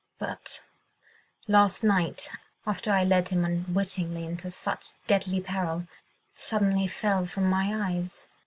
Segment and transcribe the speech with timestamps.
[0.17, 0.63] But
[1.47, 2.27] last night,
[2.65, 5.81] after I led him unwittingly into such deadly peril,
[6.31, 8.27] it suddenly fell from my eyes.